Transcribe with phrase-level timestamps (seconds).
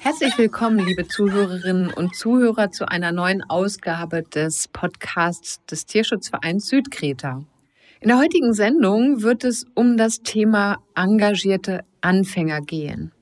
[0.00, 7.44] Herzlich willkommen, liebe Zuhörerinnen und Zuhörer, zu einer neuen Ausgabe des Podcasts des Tierschutzvereins Südkreta.
[8.00, 13.12] In der heutigen Sendung wird es um das Thema engagierte Anfänger gehen.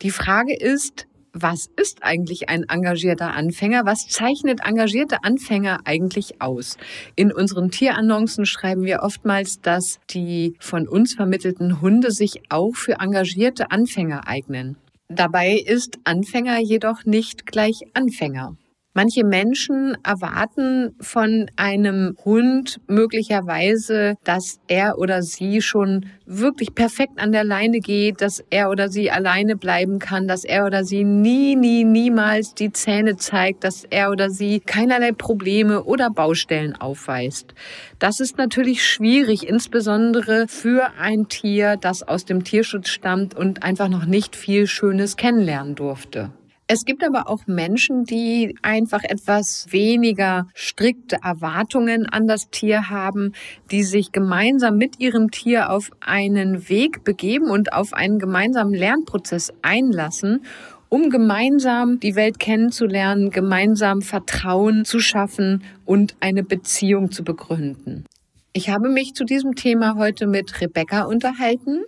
[0.00, 3.86] Die Frage ist, was ist eigentlich ein engagierter Anfänger?
[3.86, 6.76] Was zeichnet engagierte Anfänger eigentlich aus?
[7.16, 13.00] In unseren Tierannoncen schreiben wir oftmals, dass die von uns vermittelten Hunde sich auch für
[13.00, 14.76] engagierte Anfänger eignen.
[15.08, 18.56] Dabei ist Anfänger jedoch nicht gleich Anfänger.
[18.94, 27.32] Manche Menschen erwarten von einem Hund möglicherweise, dass er oder sie schon wirklich perfekt an
[27.32, 31.56] der Leine geht, dass er oder sie alleine bleiben kann, dass er oder sie nie,
[31.56, 37.54] nie, niemals die Zähne zeigt, dass er oder sie keinerlei Probleme oder Baustellen aufweist.
[37.98, 43.88] Das ist natürlich schwierig, insbesondere für ein Tier, das aus dem Tierschutz stammt und einfach
[43.88, 46.30] noch nicht viel Schönes kennenlernen durfte.
[46.74, 53.34] Es gibt aber auch Menschen, die einfach etwas weniger strikte Erwartungen an das Tier haben,
[53.70, 59.52] die sich gemeinsam mit ihrem Tier auf einen Weg begeben und auf einen gemeinsamen Lernprozess
[59.60, 60.46] einlassen
[60.88, 68.04] um gemeinsam die Welt kennenzulernen, gemeinsam Vertrauen zu schaffen und eine Beziehung zu begründen.
[68.52, 71.80] Ich habe mich zu diesem Thema heute mit Rebecca unterhalten.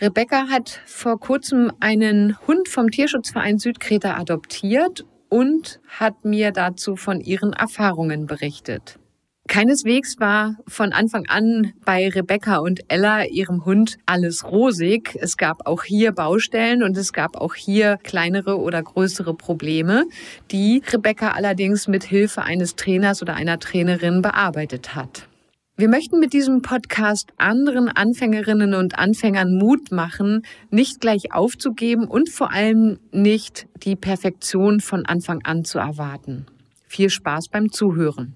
[0.00, 7.20] Rebecca hat vor kurzem einen Hund vom Tierschutzverein Südkreta adoptiert und hat mir dazu von
[7.20, 9.00] ihren Erfahrungen berichtet.
[9.48, 15.16] Keineswegs war von Anfang an bei Rebecca und Ella, ihrem Hund, alles rosig.
[15.20, 20.04] Es gab auch hier Baustellen und es gab auch hier kleinere oder größere Probleme,
[20.50, 25.27] die Rebecca allerdings mit Hilfe eines Trainers oder einer Trainerin bearbeitet hat.
[25.80, 32.30] Wir möchten mit diesem Podcast anderen Anfängerinnen und Anfängern Mut machen, nicht gleich aufzugeben und
[32.30, 36.46] vor allem nicht die Perfektion von Anfang an zu erwarten.
[36.88, 38.34] Viel Spaß beim Zuhören.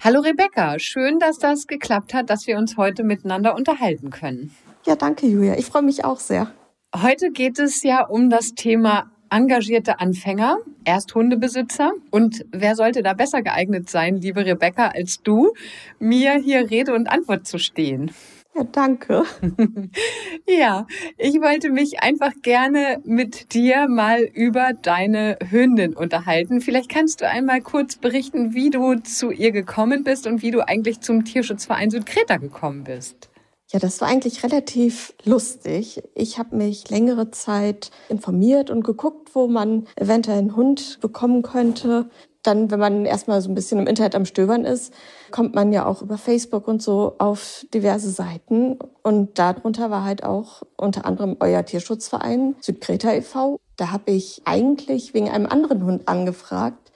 [0.00, 4.50] Hallo Rebecca, schön, dass das geklappt hat, dass wir uns heute miteinander unterhalten können.
[4.86, 6.50] Ja, danke Julia, ich freue mich auch sehr.
[6.96, 11.92] Heute geht es ja um das Thema engagierte Anfänger, Ersthundebesitzer.
[12.10, 15.52] Und wer sollte da besser geeignet sein, liebe Rebecca, als du,
[15.98, 18.10] mir hier Rede und Antwort zu stehen?
[18.58, 19.22] Ja, danke.
[20.48, 26.60] ja, ich wollte mich einfach gerne mit dir mal über deine Hündin unterhalten.
[26.60, 30.66] Vielleicht kannst du einmal kurz berichten, wie du zu ihr gekommen bist und wie du
[30.66, 33.27] eigentlich zum Tierschutzverein Südkreta gekommen bist.
[33.70, 36.02] Ja, das war eigentlich relativ lustig.
[36.14, 42.08] Ich habe mich längere Zeit informiert und geguckt, wo man eventuell einen Hund bekommen könnte.
[42.42, 44.94] Dann, wenn man erstmal so ein bisschen im Internet am Stöbern ist,
[45.30, 48.78] kommt man ja auch über Facebook und so auf diverse Seiten.
[49.02, 53.60] Und darunter war halt auch unter anderem euer Tierschutzverein Südkreta e.V.
[53.76, 56.90] Da habe ich eigentlich wegen einem anderen Hund angefragt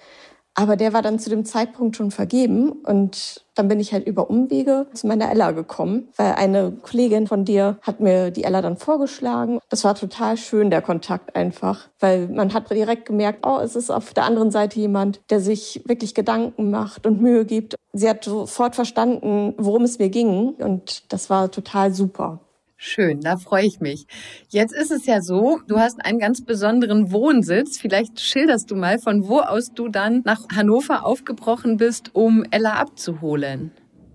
[0.55, 4.29] aber der war dann zu dem Zeitpunkt schon vergeben und dann bin ich halt über
[4.31, 8.77] Umwege zu meiner Ella gekommen, weil eine Kollegin von dir hat mir die Ella dann
[8.77, 9.61] vorgeschlagen.
[9.69, 13.91] Das war total schön, der Kontakt einfach, weil man hat direkt gemerkt, oh, es ist
[13.91, 17.75] auf der anderen Seite jemand, der sich wirklich Gedanken macht und Mühe gibt.
[17.93, 22.41] Sie hat sofort verstanden, worum es mir ging und das war total super.
[22.85, 24.09] Schön, da freue ich mich.
[24.49, 27.79] Jetzt ist es ja so, du hast einen ganz besonderen Wohnsitz.
[27.79, 32.73] Vielleicht schilderst du mal, von wo aus du dann nach Hannover aufgebrochen bist, um Ella
[32.73, 33.71] abzuholen.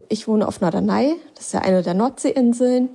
[0.10, 2.90] Ich wohne auf Norderney, das ist ja eine der Nordseeinseln.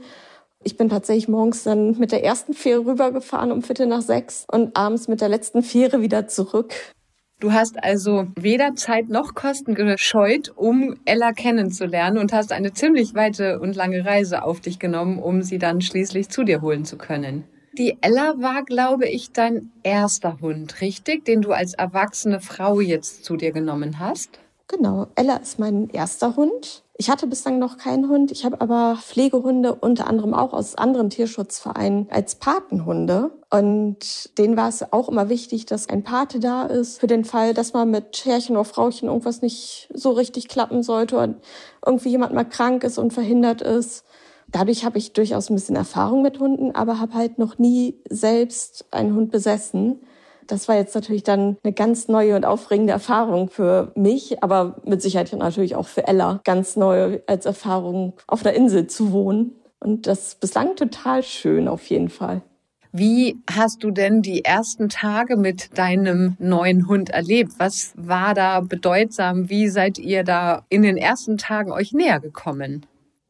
[0.63, 4.77] Ich bin tatsächlich morgens dann mit der ersten Fähre rübergefahren um Viertel nach sechs und
[4.77, 6.75] abends mit der letzten Fähre wieder zurück.
[7.43, 13.17] Du hast also weder Zeit noch Kosten gescheut, um Ella kennenzulernen und hast eine ziemlich
[13.17, 16.97] weite und lange Reise auf dich genommen, um sie dann schließlich zu dir holen zu
[16.97, 17.43] können.
[17.77, 23.25] Die Ella war, glaube ich, dein erster Hund, richtig, den du als erwachsene Frau jetzt
[23.25, 24.39] zu dir genommen hast?
[24.69, 26.85] Genau, Ella ist mein erster Hund.
[27.03, 28.31] Ich hatte bislang noch keinen Hund.
[28.31, 33.33] Ich habe aber Pflegehunde unter anderem auch aus anderen Tierschutzvereinen als Patenhunde.
[33.51, 37.55] Und denen war es auch immer wichtig, dass ein Pate da ist für den Fall,
[37.55, 41.35] dass mal mit Herrchen oder Frauchen irgendwas nicht so richtig klappen sollte oder
[41.85, 44.05] irgendwie jemand mal krank ist und verhindert ist.
[44.47, 48.85] Dadurch habe ich durchaus ein bisschen Erfahrung mit Hunden, aber habe halt noch nie selbst
[48.93, 49.99] einen Hund besessen.
[50.47, 55.03] Das war jetzt natürlich dann eine ganz neue und aufregende Erfahrung für mich, aber mit
[55.03, 59.53] Sicherheit natürlich auch für Ella ganz neu als Erfahrung auf einer Insel zu wohnen.
[59.81, 62.43] Und das bislang total schön auf jeden Fall.
[62.95, 67.53] Wie hast du denn die ersten Tage mit deinem neuen Hund erlebt?
[67.57, 69.49] Was war da bedeutsam?
[69.49, 72.85] Wie seid ihr da in den ersten Tagen euch näher gekommen?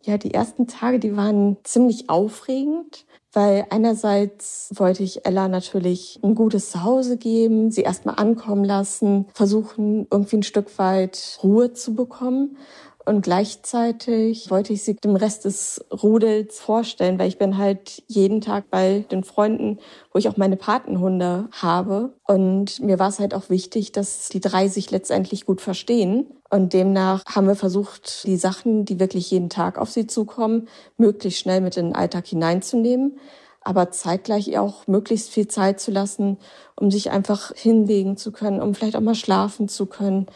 [0.04, 6.34] Ja, die ersten Tage, die waren ziemlich aufregend weil einerseits wollte ich Ella natürlich ein
[6.34, 12.56] gutes Zuhause geben, sie erstmal ankommen lassen, versuchen irgendwie ein Stück weit Ruhe zu bekommen.
[13.04, 18.40] Und gleichzeitig wollte ich sie dem Rest des Rudels vorstellen, weil ich bin halt jeden
[18.40, 19.80] Tag bei den Freunden,
[20.12, 22.14] wo ich auch meine Patenhunde habe.
[22.26, 26.26] Und mir war es halt auch wichtig, dass die drei sich letztendlich gut verstehen.
[26.52, 30.68] Und demnach haben wir versucht, die Sachen, die wirklich jeden Tag auf sie zukommen,
[30.98, 33.18] möglichst schnell mit in den Alltag hineinzunehmen
[33.64, 36.38] aber zeitgleich auch möglichst viel Zeit zu lassen,
[36.74, 40.26] um sich einfach hinlegen zu können, um vielleicht auch mal schlafen zu können,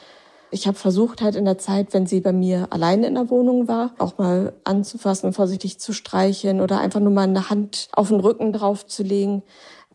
[0.51, 3.69] ich habe versucht halt in der Zeit, wenn sie bei mir alleine in der Wohnung
[3.69, 8.09] war, auch mal anzufassen und vorsichtig zu streicheln oder einfach nur mal eine Hand auf
[8.09, 9.43] den Rücken draufzulegen.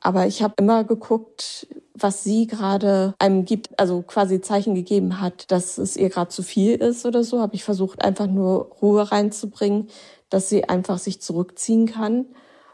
[0.01, 5.51] Aber ich habe immer geguckt, was sie gerade einem gibt, also quasi Zeichen gegeben hat,
[5.51, 9.11] dass es ihr gerade zu viel ist oder so, habe ich versucht, einfach nur Ruhe
[9.11, 9.87] reinzubringen,
[10.29, 12.25] dass sie einfach sich zurückziehen kann.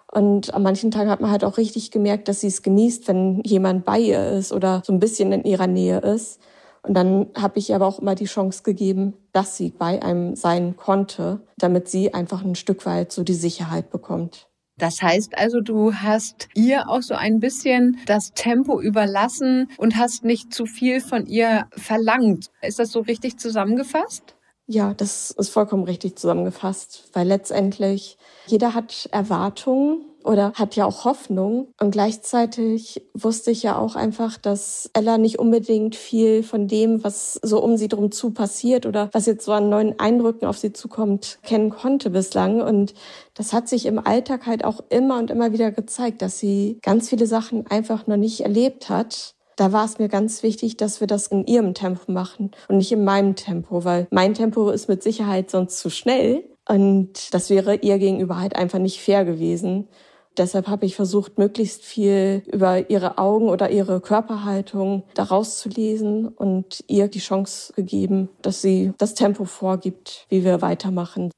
[0.09, 3.41] Und an manchen Tagen hat man halt auch richtig gemerkt, dass sie es genießt, wenn
[3.43, 6.39] jemand bei ihr ist oder so ein bisschen in ihrer Nähe ist.
[6.81, 10.77] Und dann habe ich aber auch immer die Chance gegeben, dass sie bei einem sein
[10.77, 14.47] konnte, damit sie einfach ein Stück weit so die Sicherheit bekommt.
[14.77, 20.23] Das heißt also, du hast ihr auch so ein bisschen das Tempo überlassen und hast
[20.23, 22.51] nicht zu viel von ihr verlangt.
[22.61, 24.35] Ist das so richtig zusammengefasst?
[24.67, 31.05] Ja, das ist vollkommen richtig zusammengefasst, weil letztendlich jeder hat Erwartungen oder hat ja auch
[31.05, 31.67] Hoffnung.
[31.79, 37.39] Und gleichzeitig wusste ich ja auch einfach, dass Ella nicht unbedingt viel von dem, was
[37.41, 40.73] so um sie drum zu passiert oder was jetzt so an neuen Eindrücken auf sie
[40.73, 42.61] zukommt, kennen konnte bislang.
[42.61, 42.93] Und
[43.33, 47.09] das hat sich im Alltag halt auch immer und immer wieder gezeigt, dass sie ganz
[47.09, 49.33] viele Sachen einfach noch nicht erlebt hat.
[49.55, 52.91] Da war es mir ganz wichtig, dass wir das in ihrem Tempo machen und nicht
[52.91, 56.43] in meinem Tempo, weil mein Tempo ist mit Sicherheit sonst zu schnell.
[56.69, 59.87] Und das wäre ihr gegenüber halt einfach nicht fair gewesen.
[60.37, 66.27] Deshalb habe ich versucht, möglichst viel über ihre Augen oder ihre Körperhaltung daraus zu lesen
[66.27, 71.31] und ihr die Chance gegeben, dass sie das Tempo vorgibt, wie wir weitermachen.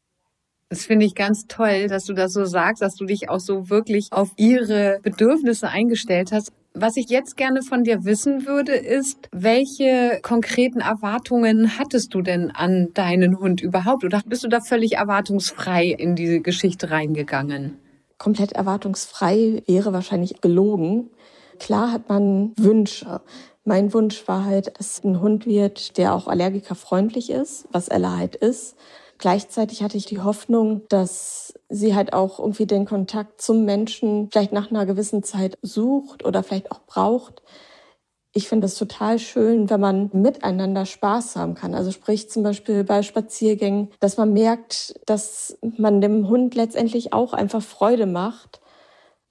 [0.70, 3.70] Das finde ich ganz toll, dass du das so sagst, dass du dich auch so
[3.70, 6.52] wirklich auf ihre Bedürfnisse eingestellt hast.
[6.76, 12.52] Was ich jetzt gerne von dir wissen würde, ist, welche konkreten Erwartungen hattest du denn
[12.52, 14.04] an deinen Hund überhaupt?
[14.04, 17.80] Oder bist du da völlig erwartungsfrei in diese Geschichte reingegangen?
[18.20, 21.10] Komplett erwartungsfrei wäre wahrscheinlich gelogen.
[21.58, 23.22] Klar hat man Wünsche.
[23.66, 28.36] Mein Wunsch war halt, dass ein Hund wird, der auch allergikerfreundlich ist, was Ella halt
[28.36, 28.76] ist.
[29.18, 34.54] Gleichzeitig hatte ich die Hoffnung, dass sie halt auch irgendwie den Kontakt zum Menschen vielleicht
[34.54, 37.42] nach einer gewissen Zeit sucht oder vielleicht auch braucht.
[38.32, 41.74] Ich finde es total schön, wenn man miteinander Spaß haben kann.
[41.74, 47.34] Also sprich zum Beispiel bei Spaziergängen, dass man merkt, dass man dem Hund letztendlich auch
[47.34, 48.62] einfach Freude macht.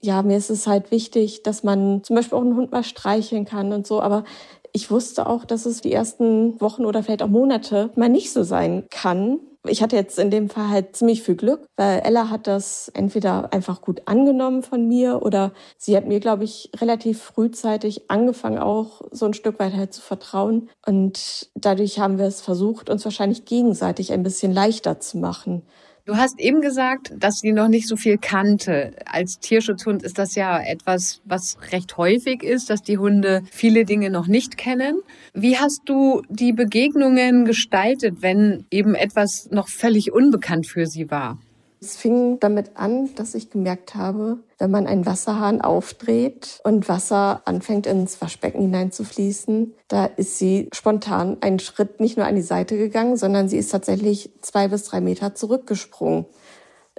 [0.00, 3.44] Ja, mir ist es halt wichtig, dass man zum Beispiel auch einen Hund mal streicheln
[3.44, 4.00] kann und so.
[4.00, 4.24] Aber
[4.72, 8.42] ich wusste auch, dass es die ersten Wochen oder vielleicht auch Monate mal nicht so
[8.42, 9.40] sein kann.
[9.66, 13.52] Ich hatte jetzt in dem Fall halt ziemlich viel Glück, weil Ella hat das entweder
[13.52, 19.02] einfach gut angenommen von mir oder sie hat mir, glaube ich, relativ frühzeitig angefangen, auch
[19.10, 20.70] so ein Stück weit halt zu vertrauen.
[20.86, 25.66] Und dadurch haben wir es versucht, uns wahrscheinlich gegenseitig ein bisschen leichter zu machen.
[26.08, 28.96] Du hast eben gesagt, dass sie noch nicht so viel kannte.
[29.04, 34.08] Als Tierschutzhund ist das ja etwas, was recht häufig ist, dass die Hunde viele Dinge
[34.08, 35.02] noch nicht kennen.
[35.34, 41.36] Wie hast du die Begegnungen gestaltet, wenn eben etwas noch völlig unbekannt für sie war?
[41.80, 47.42] Es fing damit an, dass ich gemerkt habe, wenn man einen Wasserhahn aufdreht und Wasser
[47.44, 52.76] anfängt ins Waschbecken hineinzufließen, da ist sie spontan einen Schritt nicht nur an die Seite
[52.76, 56.26] gegangen, sondern sie ist tatsächlich zwei bis drei Meter zurückgesprungen.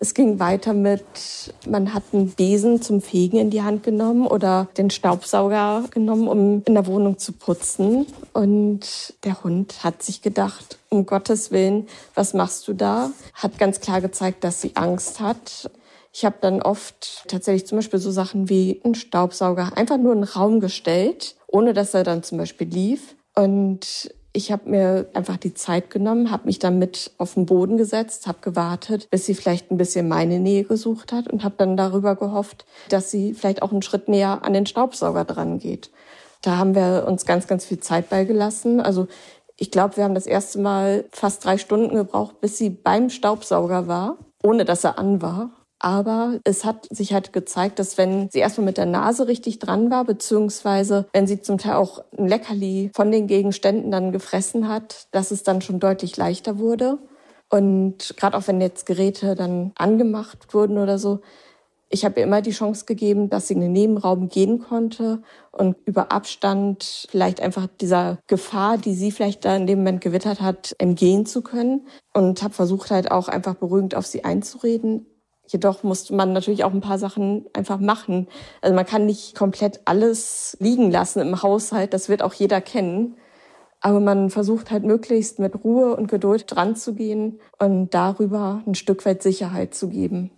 [0.01, 1.03] Es ging weiter mit,
[1.67, 6.63] man hat einen Besen zum Fegen in die Hand genommen oder den Staubsauger genommen, um
[6.65, 8.07] in der Wohnung zu putzen.
[8.31, 13.11] Und der Hund hat sich gedacht, um Gottes Willen, was machst du da?
[13.33, 15.69] Hat ganz klar gezeigt, dass sie Angst hat.
[16.13, 20.21] Ich habe dann oft tatsächlich zum Beispiel so Sachen wie einen Staubsauger einfach nur in
[20.21, 23.15] den Raum gestellt, ohne dass er dann zum Beispiel lief.
[23.35, 27.75] Und ich habe mir einfach die Zeit genommen, habe mich dann mit auf den Boden
[27.75, 31.75] gesetzt, habe gewartet, bis sie vielleicht ein bisschen meine Nähe gesucht hat und habe dann
[31.75, 35.91] darüber gehofft, dass sie vielleicht auch einen Schritt näher an den Staubsauger dran geht.
[36.41, 38.79] Da haben wir uns ganz, ganz viel Zeit beigelassen.
[38.79, 39.07] Also
[39.57, 43.89] ich glaube, wir haben das erste Mal fast drei Stunden gebraucht, bis sie beim Staubsauger
[43.89, 45.51] war, ohne dass er an war.
[45.79, 49.89] Aber es hat sich halt gezeigt, dass wenn sie erstmal mit der Nase richtig dran
[49.89, 55.07] war, beziehungsweise wenn sie zum Teil auch ein Leckerli von den Gegenständen dann gefressen hat,
[55.11, 56.99] dass es dann schon deutlich leichter wurde.
[57.49, 61.21] Und gerade auch wenn jetzt Geräte dann angemacht wurden oder so,
[61.91, 65.75] Ich habe ihr immer die Chance gegeben, dass sie in den Nebenraum gehen konnte und
[65.85, 70.75] über Abstand vielleicht einfach dieser Gefahr, die sie vielleicht da in dem Moment gewittert hat,
[70.77, 71.87] entgehen zu können.
[72.13, 75.07] Und habe versucht halt auch einfach beruhigend auf sie einzureden.
[75.51, 78.27] Jedoch musste man natürlich auch ein paar Sachen einfach machen.
[78.61, 81.93] Also man kann nicht komplett alles liegen lassen im Haushalt.
[81.93, 83.15] Das wird auch jeder kennen.
[83.81, 88.75] Aber man versucht halt möglichst mit Ruhe und Geduld dran zu gehen und darüber ein
[88.75, 90.29] Stück weit Sicherheit zu geben.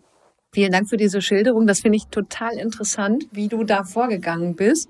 [0.54, 1.68] Vielen Dank für diese Schilderung.
[1.68, 4.90] Das finde ich total interessant, wie du da vorgegangen bist.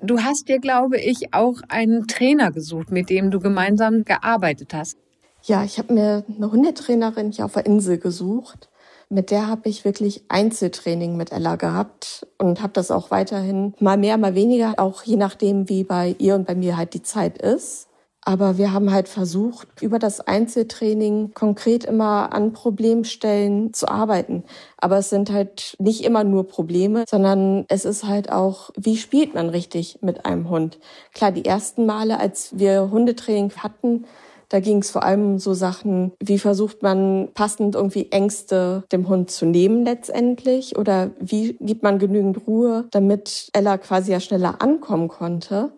[0.00, 4.96] Du hast dir, glaube ich, auch einen Trainer gesucht, mit dem du gemeinsam gearbeitet hast.
[5.42, 8.70] Ja, ich habe mir eine Hundetrainerin hier auf der Insel gesucht.
[9.14, 13.96] Mit der habe ich wirklich Einzeltraining mit Ella gehabt und habe das auch weiterhin mal
[13.96, 17.38] mehr, mal weniger, auch je nachdem, wie bei ihr und bei mir halt die Zeit
[17.38, 17.86] ist.
[18.22, 24.42] Aber wir haben halt versucht, über das Einzeltraining konkret immer an Problemstellen zu arbeiten.
[24.78, 29.32] Aber es sind halt nicht immer nur Probleme, sondern es ist halt auch, wie spielt
[29.32, 30.80] man richtig mit einem Hund?
[31.12, 34.06] Klar, die ersten Male, als wir Hundetraining hatten,
[34.54, 39.08] da ging es vor allem um so Sachen, wie versucht man passend irgendwie Ängste dem
[39.08, 44.62] Hund zu nehmen letztendlich oder wie gibt man genügend Ruhe, damit Ella quasi ja schneller
[44.62, 45.72] ankommen konnte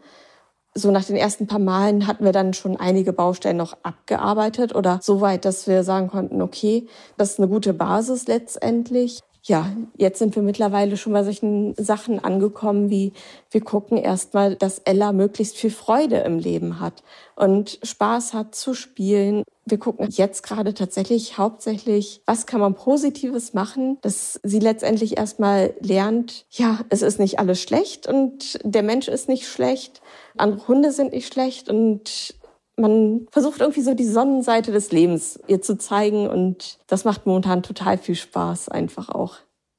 [0.75, 5.01] so nach den ersten paar Malen hatten wir dann schon einige Baustellen noch abgearbeitet oder
[5.03, 9.21] so weit, dass wir sagen konnten, okay, das ist eine gute Basis letztendlich.
[9.47, 13.13] Ja, jetzt sind wir mittlerweile schon bei solchen Sachen angekommen, wie
[13.53, 17.05] wir gucken erstmal, dass Ella möglichst viel Freude im Leben hat
[17.37, 19.45] und Spaß hat zu spielen.
[19.65, 25.75] Wir gucken jetzt gerade tatsächlich hauptsächlich, was kann man Positives machen, dass sie letztendlich erstmal
[25.81, 30.03] lernt, ja, es ist nicht alles schlecht und der Mensch ist nicht schlecht
[30.39, 32.35] andere Hunde sind nicht schlecht und
[32.77, 37.63] man versucht irgendwie so die Sonnenseite des Lebens ihr zu zeigen und das macht momentan
[37.63, 39.39] total viel Spaß einfach auch.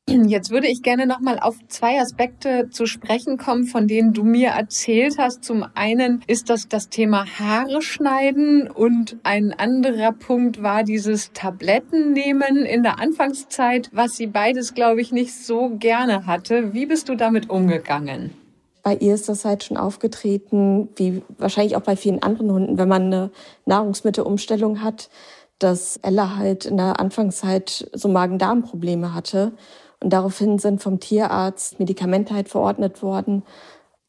[0.09, 4.23] Jetzt würde ich gerne noch mal auf zwei Aspekte zu sprechen kommen, von denen du
[4.23, 5.43] mir erzählt hast.
[5.43, 12.13] Zum einen ist das das Thema Haare schneiden und ein anderer Punkt war dieses Tabletten
[12.13, 16.73] nehmen in der Anfangszeit, was sie beides, glaube ich, nicht so gerne hatte.
[16.73, 18.31] Wie bist du damit umgegangen?
[18.87, 22.87] Bei ihr ist das halt schon aufgetreten, wie wahrscheinlich auch bei vielen anderen Hunden, wenn
[22.87, 23.31] man eine
[23.65, 25.09] Nahrungsmittelumstellung hat,
[25.59, 29.51] dass Ella halt in der Anfangszeit so Magen-Darm-Probleme hatte.
[29.99, 33.43] Und daraufhin sind vom Tierarzt Medikamente halt verordnet worden,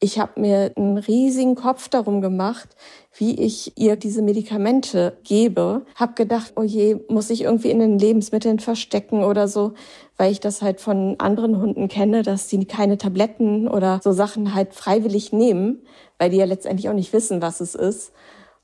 [0.01, 2.69] ich habe mir einen riesigen Kopf darum gemacht,
[3.17, 5.85] wie ich ihr diese Medikamente gebe.
[5.95, 9.73] Hab gedacht, oh je, muss ich irgendwie in den Lebensmitteln verstecken oder so,
[10.15, 14.55] weil ich das halt von anderen Hunden kenne, dass die keine Tabletten oder so Sachen
[14.55, 15.81] halt freiwillig nehmen,
[16.17, 18.13] weil die ja letztendlich auch nicht wissen, was es ist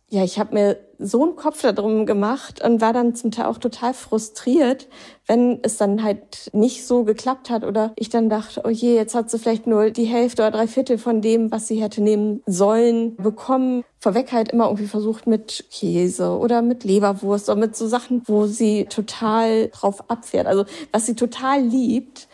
[0.09, 3.57] ja, ich habe mir so einen Kopf darum gemacht und war dann zum Teil auch
[3.57, 4.87] total frustriert,
[5.25, 9.15] wenn es dann halt nicht so geklappt hat oder ich dann dachte, oh je, jetzt
[9.15, 12.43] hat sie vielleicht nur die Hälfte oder drei Viertel von dem, was sie hätte nehmen
[12.45, 13.83] sollen, bekommen.
[13.99, 18.45] Vorweg halt immer irgendwie versucht mit Käse oder mit Leberwurst oder mit so Sachen, wo
[18.45, 20.45] sie total drauf abfährt.
[20.45, 22.27] Also was sie total liebt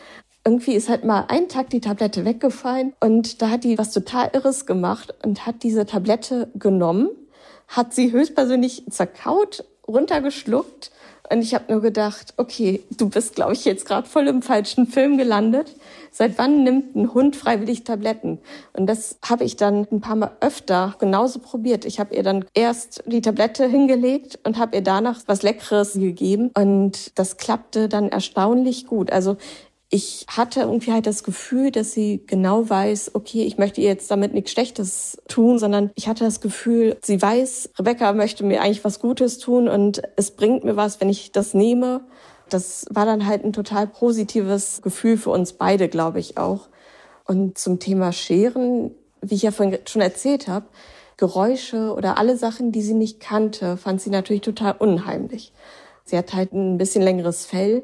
[0.44, 4.32] irgendwie ist halt mal ein Tag die Tablette weggefallen und da hat die was total
[4.34, 7.12] Irres gemacht und hat diese Tablette genommen
[7.72, 10.92] hat sie höchstpersönlich zerkaut, runtergeschluckt.
[11.32, 14.86] Und ich habe nur gedacht, okay, du bist, glaube ich, jetzt gerade voll im falschen
[14.86, 15.74] Film gelandet.
[16.12, 18.40] Seit wann nimmt ein Hund freiwillig Tabletten?
[18.74, 21.86] Und das habe ich dann ein paar Mal öfter genauso probiert.
[21.86, 26.52] Ich habe ihr dann erst die Tablette hingelegt und habe ihr danach was Leckeres gegeben.
[26.54, 29.10] Und das klappte dann erstaunlich gut.
[29.10, 29.38] Also
[29.94, 34.10] ich hatte irgendwie halt das Gefühl, dass sie genau weiß, okay, ich möchte ihr jetzt
[34.10, 38.86] damit nichts Schlechtes tun, sondern ich hatte das Gefühl, sie weiß, Rebecca möchte mir eigentlich
[38.86, 42.06] was Gutes tun und es bringt mir was, wenn ich das nehme.
[42.48, 46.70] Das war dann halt ein total positives Gefühl für uns beide, glaube ich auch.
[47.26, 50.68] Und zum Thema Scheren, wie ich ja vorhin schon erzählt habe,
[51.18, 55.52] Geräusche oder alle Sachen, die sie nicht kannte, fand sie natürlich total unheimlich.
[56.06, 57.84] Sie hat halt ein bisschen längeres Fell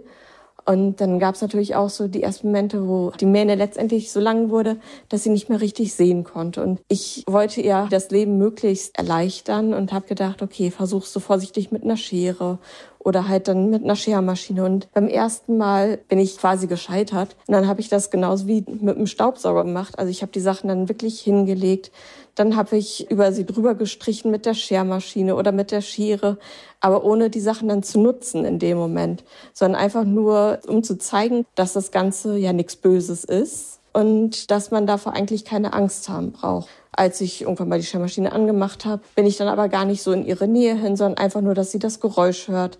[0.68, 4.20] und dann gab es natürlich auch so die ersten Momente, wo die Mähne letztendlich so
[4.20, 4.76] lang wurde,
[5.08, 6.62] dass sie nicht mehr richtig sehen konnte.
[6.62, 11.72] Und ich wollte ihr das Leben möglichst erleichtern und habe gedacht, okay, versuchst du vorsichtig
[11.72, 12.60] mit einer Schere
[13.08, 14.66] oder halt dann mit einer Schermaschine.
[14.66, 17.38] Und beim ersten Mal bin ich quasi gescheitert.
[17.48, 19.98] Und dann habe ich das genauso wie mit einem Staubsauger gemacht.
[19.98, 21.90] Also ich habe die Sachen dann wirklich hingelegt.
[22.36, 26.38] Dann habe ich über sie drüber gestrichen mit der Schermaschine oder mit der Schere,
[26.82, 29.24] aber ohne die Sachen dann zu nutzen in dem Moment,
[29.54, 34.70] sondern einfach nur, um zu zeigen, dass das Ganze ja nichts Böses ist und dass
[34.70, 36.68] man davor eigentlich keine Angst haben braucht.
[36.98, 40.12] Als ich irgendwann mal die Schermaschine angemacht habe, bin ich dann aber gar nicht so
[40.12, 42.80] in ihre Nähe hin, sondern einfach nur, dass sie das Geräusch hört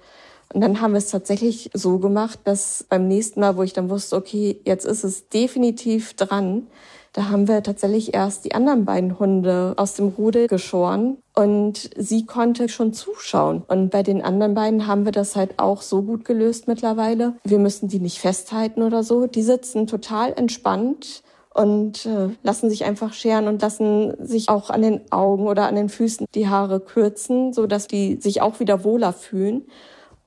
[0.54, 3.90] Und dann haben wir es tatsächlich so gemacht, dass beim nächsten Mal, wo ich dann
[3.90, 6.68] wusste, okay, jetzt ist es definitiv dran,
[7.14, 12.28] da haben wir tatsächlich erst die anderen beiden Hunde aus dem Rudel geschoren und sie
[12.28, 13.64] konnte schon zuschauen.
[13.68, 17.34] Und bei den anderen beiden haben wir das halt auch so gut gelöst mittlerweile.
[17.44, 19.26] Wir müssen die nicht festhalten oder so.
[19.26, 21.24] Die sitzen total entspannt
[21.58, 25.76] und äh, lassen sich einfach scheren und lassen sich auch an den Augen oder an
[25.76, 29.66] den Füßen die Haare kürzen, so dass die sich auch wieder wohler fühlen.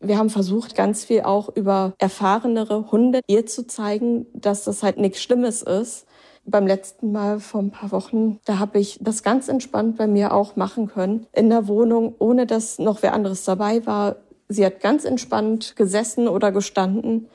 [0.01, 4.99] Wir haben versucht, ganz viel auch über erfahrenere Hunde ihr zu zeigen, dass das halt
[4.99, 6.07] nichts Schlimmes ist.
[6.45, 10.35] Beim letzten Mal vor ein paar Wochen, da habe ich das ganz entspannt bei mir
[10.35, 11.27] auch machen können.
[11.33, 14.17] In der Wohnung, ohne dass noch wer anderes dabei war.
[14.49, 17.29] Sie hat ganz entspannt gesessen oder gestanden.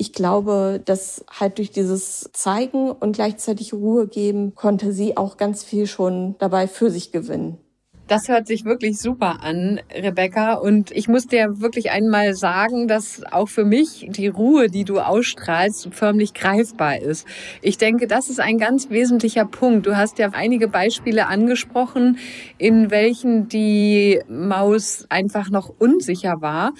[0.00, 5.62] Ich glaube, dass halt durch dieses Zeigen und gleichzeitig Ruhe geben, konnte sie auch ganz
[5.62, 7.58] viel schon dabei für sich gewinnen.
[8.06, 10.54] Das hört sich wirklich super an, Rebecca.
[10.54, 15.00] Und ich muss dir wirklich einmal sagen, dass auch für mich die Ruhe, die du
[15.00, 17.26] ausstrahlst, förmlich greifbar ist.
[17.60, 19.86] Ich denke, das ist ein ganz wesentlicher Punkt.
[19.86, 22.16] Du hast ja einige Beispiele angesprochen,
[22.56, 26.72] in welchen die Maus einfach noch unsicher war.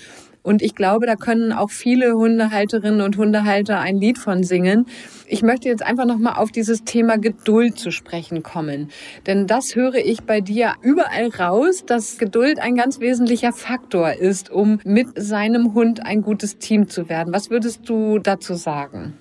[0.42, 4.86] Und ich glaube, da können auch viele Hundehalterinnen und Hundehalter ein Lied von singen.
[5.26, 8.90] Ich möchte jetzt einfach nochmal auf dieses Thema Geduld zu sprechen kommen.
[9.26, 14.50] Denn das höre ich bei dir überall raus, dass Geduld ein ganz wesentlicher Faktor ist,
[14.50, 17.32] um mit seinem Hund ein gutes Team zu werden.
[17.32, 19.14] Was würdest du dazu sagen?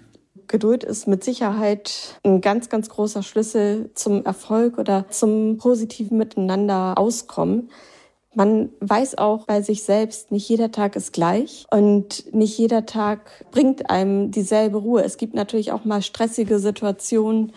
[0.50, 6.98] Geduld ist mit Sicherheit ein ganz, ganz großer Schlüssel zum Erfolg oder zum positiven Miteinander
[6.98, 7.70] auskommen.
[8.36, 13.45] Man weiß auch bei sich selbst, nicht jeder Tag ist gleich und nicht jeder Tag
[13.51, 15.03] bringt einem dieselbe Ruhe.
[15.03, 17.53] Es gibt natürlich auch mal stressige Situationen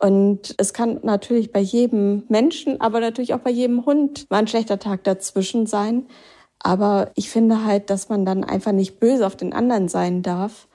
[0.00, 4.46] und es kann natürlich bei jedem Menschen, aber natürlich auch bei jedem Hund mal ein
[4.46, 6.06] schlechter Tag dazwischen sein.
[6.60, 10.67] Aber ich finde halt, dass man dann einfach nicht böse auf den anderen sein darf,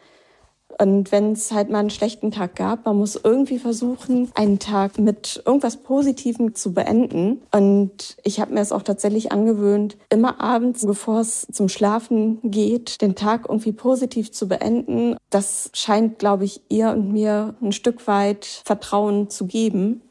[0.80, 4.98] und wenn es halt mal einen schlechten Tag gab, man muss irgendwie versuchen, einen Tag
[4.98, 7.42] mit irgendwas Positivem zu beenden.
[7.52, 13.02] Und ich habe mir es auch tatsächlich angewöhnt, immer abends, bevor es zum Schlafen geht,
[13.02, 15.16] den Tag irgendwie positiv zu beenden.
[15.30, 20.02] Das scheint, glaube ich, ihr und mir ein Stück weit Vertrauen zu geben.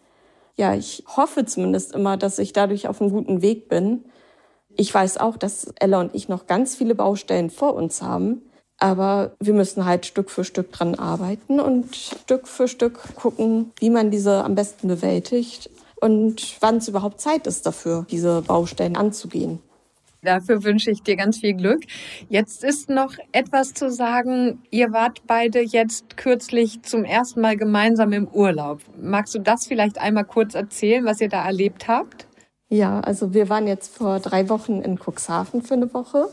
[0.57, 4.05] Ja, ich hoffe zumindest immer, dass ich dadurch auf einem guten Weg bin.
[4.77, 8.43] Ich weiß auch, dass Ella und ich noch ganz viele Baustellen vor uns haben.
[8.83, 13.91] Aber wir müssen halt Stück für Stück dran arbeiten und Stück für Stück gucken, wie
[13.91, 19.61] man diese am besten bewältigt und wann es überhaupt Zeit ist dafür, diese Baustellen anzugehen.
[20.23, 21.85] Dafür wünsche ich dir ganz viel Glück.
[22.29, 24.61] Jetzt ist noch etwas zu sagen.
[24.73, 28.81] Ihr wart beide jetzt kürzlich zum ersten Mal gemeinsam im Urlaub.
[29.01, 32.27] Magst du das vielleicht einmal kurz erzählen, was ihr da erlebt habt?
[32.69, 36.31] Ja, also wir waren jetzt vor drei Wochen in Cuxhaven für eine Woche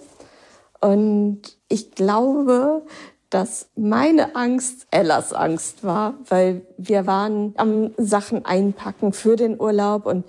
[0.82, 2.84] und ich glaube,
[3.30, 10.06] dass meine Angst Ellas Angst war, weil wir waren am Sachen einpacken für den Urlaub
[10.06, 10.26] und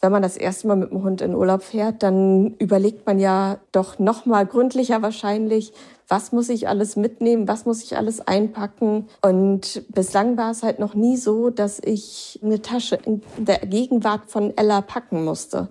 [0.00, 3.58] wenn man das erste Mal mit dem Hund in Urlaub fährt, dann überlegt man ja
[3.70, 5.74] doch noch mal gründlicher wahrscheinlich,
[6.08, 9.08] was muss ich alles mitnehmen, was muss ich alles einpacken.
[9.20, 14.22] Und bislang war es halt noch nie so, dass ich eine Tasche in der Gegenwart
[14.30, 15.68] von Ella packen musste.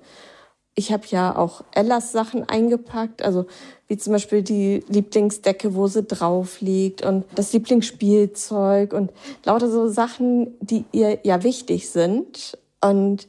[0.75, 3.47] Ich habe ja auch Ellas Sachen eingepackt, also
[3.89, 9.12] wie zum Beispiel die Lieblingsdecke, wo sie drauf liegt und das Lieblingsspielzeug und
[9.43, 12.58] lauter so Sachen, die ihr ja wichtig sind.
[12.82, 13.28] Und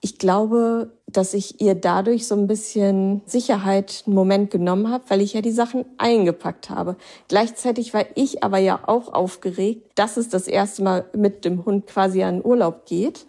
[0.00, 5.20] ich glaube, dass ich ihr dadurch so ein bisschen Sicherheit einen Moment genommen habe, weil
[5.20, 6.96] ich ja die Sachen eingepackt habe.
[7.28, 11.86] Gleichzeitig war ich aber ja auch aufgeregt, dass es das erste Mal mit dem Hund
[11.86, 13.26] quasi an Urlaub geht.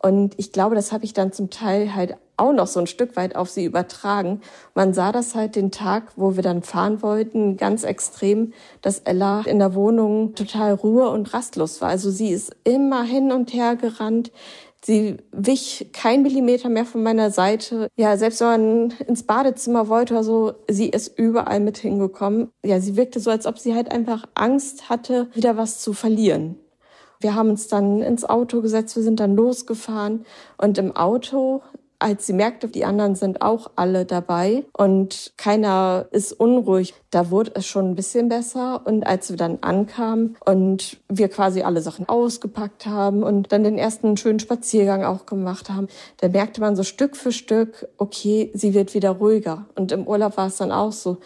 [0.00, 3.16] Und ich glaube, das habe ich dann zum Teil halt auch noch so ein Stück
[3.16, 4.40] weit auf sie übertragen.
[4.74, 9.42] Man sah das halt den Tag, wo wir dann fahren wollten, ganz extrem, dass Ella
[9.42, 11.88] in der Wohnung total ruhe und rastlos war.
[11.88, 14.30] Also sie ist immer hin und her gerannt.
[14.84, 17.88] Sie wich kein Millimeter mehr von meiner Seite.
[17.96, 22.52] Ja, selbst wenn man ins Badezimmer wollte oder so, sie ist überall mit hingekommen.
[22.64, 26.60] Ja, sie wirkte so, als ob sie halt einfach Angst hatte, wieder was zu verlieren.
[27.20, 30.24] Wir haben uns dann ins Auto gesetzt, wir sind dann losgefahren
[30.56, 31.62] und im Auto
[32.00, 37.52] als sie merkte, die anderen sind auch alle dabei und keiner ist unruhig, da wurde
[37.54, 38.82] es schon ein bisschen besser.
[38.84, 43.78] Und als wir dann ankamen und wir quasi alle Sachen ausgepackt haben und dann den
[43.78, 48.74] ersten schönen Spaziergang auch gemacht haben, da merkte man so Stück für Stück, okay, sie
[48.74, 49.66] wird wieder ruhiger.
[49.74, 51.18] Und im Urlaub war es dann auch so.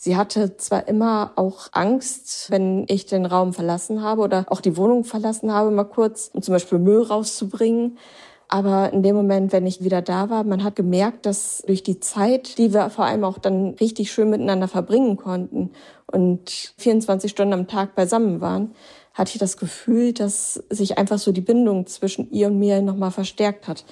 [0.00, 4.76] Sie hatte zwar immer auch Angst, wenn ich den Raum verlassen habe oder auch die
[4.76, 7.98] Wohnung verlassen habe, mal kurz, um zum Beispiel Müll rauszubringen.
[8.46, 11.98] Aber in dem Moment, wenn ich wieder da war, man hat gemerkt, dass durch die
[11.98, 15.72] Zeit, die wir vor allem auch dann richtig schön miteinander verbringen konnten
[16.06, 18.76] und 24 Stunden am Tag beisammen waren,
[19.14, 23.10] hatte ich das Gefühl, dass sich einfach so die Bindung zwischen ihr und mir nochmal
[23.10, 23.84] verstärkt hat.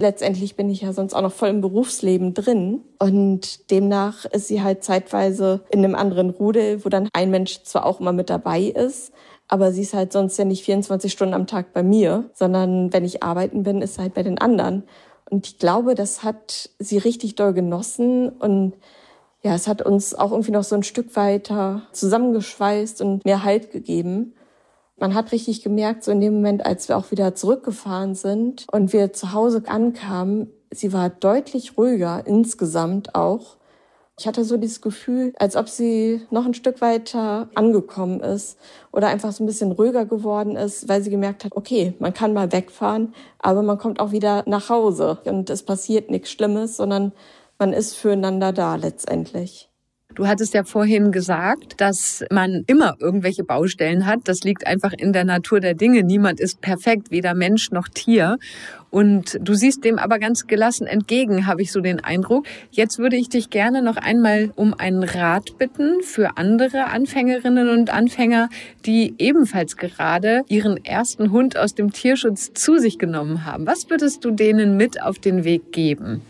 [0.00, 4.62] Letztendlich bin ich ja sonst auch noch voll im Berufsleben drin und demnach ist sie
[4.62, 8.62] halt zeitweise in einem anderen Rudel, wo dann ein Mensch zwar auch immer mit dabei
[8.62, 9.12] ist,
[9.48, 13.04] aber sie ist halt sonst ja nicht 24 Stunden am Tag bei mir, sondern wenn
[13.04, 14.84] ich arbeiten bin, ist sie halt bei den anderen.
[15.30, 18.74] Und ich glaube, das hat sie richtig doll genossen und
[19.42, 23.70] ja, es hat uns auch irgendwie noch so ein Stück weiter zusammengeschweißt und mehr Halt
[23.70, 24.34] gegeben.
[25.00, 28.92] Man hat richtig gemerkt, so in dem Moment, als wir auch wieder zurückgefahren sind und
[28.92, 33.58] wir zu Hause ankamen, sie war deutlich ruhiger insgesamt auch.
[34.18, 38.58] Ich hatte so dieses Gefühl, als ob sie noch ein Stück weiter angekommen ist
[38.90, 42.32] oder einfach so ein bisschen ruhiger geworden ist, weil sie gemerkt hat, okay, man kann
[42.34, 47.12] mal wegfahren, aber man kommt auch wieder nach Hause und es passiert nichts Schlimmes, sondern
[47.60, 49.68] man ist füreinander da letztendlich.
[50.14, 54.20] Du hattest ja vorhin gesagt, dass man immer irgendwelche Baustellen hat.
[54.24, 56.02] Das liegt einfach in der Natur der Dinge.
[56.02, 58.38] Niemand ist perfekt, weder Mensch noch Tier.
[58.90, 62.46] Und du siehst dem aber ganz gelassen entgegen, habe ich so den Eindruck.
[62.70, 67.90] Jetzt würde ich dich gerne noch einmal um einen Rat bitten für andere Anfängerinnen und
[67.90, 68.48] Anfänger,
[68.86, 73.66] die ebenfalls gerade ihren ersten Hund aus dem Tierschutz zu sich genommen haben.
[73.66, 76.22] Was würdest du denen mit auf den Weg geben?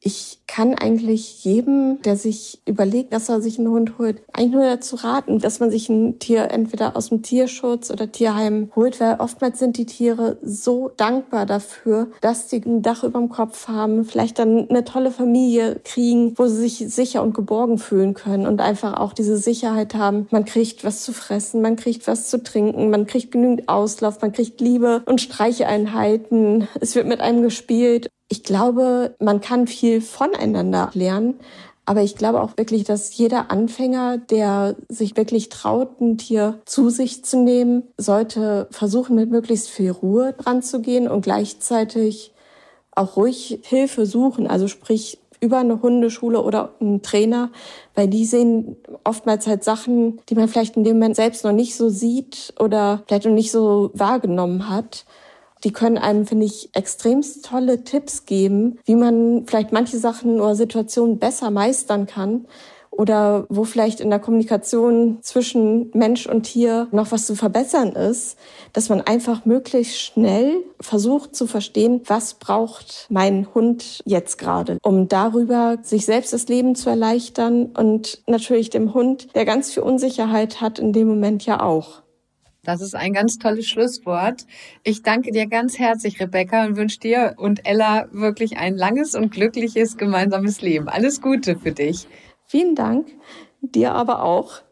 [0.00, 4.64] Ich kann eigentlich jedem, der sich überlegt, dass er sich einen Hund holt, eigentlich nur
[4.64, 9.16] dazu raten, dass man sich ein Tier entweder aus dem Tierschutz oder Tierheim holt, weil
[9.20, 14.04] oftmals sind die Tiere so dankbar dafür, dass sie ein Dach über dem Kopf haben,
[14.04, 18.60] vielleicht dann eine tolle Familie kriegen, wo sie sich sicher und geborgen fühlen können und
[18.60, 20.26] einfach auch diese Sicherheit haben.
[20.30, 24.32] Man kriegt was zu fressen, man kriegt was zu trinken, man kriegt genügend Auslauf, man
[24.32, 26.68] kriegt Liebe und Streicheinheiten.
[26.80, 31.40] Es wird mit einem gespielt ich glaube, man kann viel voneinander lernen.
[31.86, 36.90] Aber ich glaube auch wirklich, dass jeder Anfänger, der sich wirklich traut, ein Tier zu
[36.90, 42.34] sich zu nehmen, sollte versuchen, mit möglichst viel Ruhe dran zu gehen und gleichzeitig
[42.94, 44.46] auch ruhig Hilfe suchen.
[44.46, 47.50] Also sprich, über eine Hundeschule oder einen Trainer,
[47.94, 51.76] weil die sehen oftmals halt Sachen, die man vielleicht in dem Moment selbst noch nicht
[51.76, 55.04] so sieht oder vielleicht noch nicht so wahrgenommen hat.
[55.64, 60.54] Die können einem, finde ich, extremst tolle Tipps geben, wie man vielleicht manche Sachen oder
[60.54, 62.46] Situationen besser meistern kann
[62.98, 68.36] oder wo vielleicht in der Kommunikation zwischen Mensch und Tier noch was zu verbessern ist,
[68.72, 75.06] dass man einfach möglichst schnell versucht zu verstehen, was braucht mein Hund jetzt gerade, um
[75.06, 80.60] darüber sich selbst das Leben zu erleichtern und natürlich dem Hund, der ganz viel Unsicherheit
[80.60, 82.02] hat, in dem Moment ja auch.
[82.64, 84.46] Das ist ein ganz tolles Schlusswort.
[84.82, 89.30] Ich danke dir ganz herzlich, Rebecca, und wünsche dir und Ella wirklich ein langes und
[89.30, 90.88] glückliches gemeinsames Leben.
[90.88, 92.08] Alles Gute für dich.
[92.44, 93.08] Vielen Dank.
[93.60, 94.62] Dir aber auch.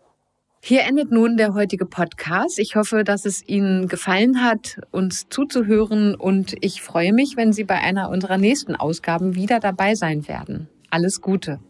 [0.63, 2.59] Hier endet nun der heutige Podcast.
[2.59, 7.63] Ich hoffe, dass es Ihnen gefallen hat, uns zuzuhören und ich freue mich, wenn Sie
[7.63, 10.69] bei einer unserer nächsten Ausgaben wieder dabei sein werden.
[10.91, 11.61] Alles Gute.